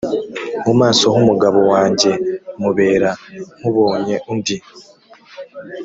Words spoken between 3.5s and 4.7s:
nk ubonye undi